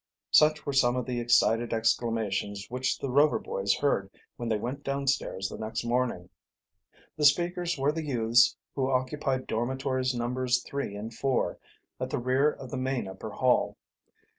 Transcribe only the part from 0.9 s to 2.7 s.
of the excited exclamations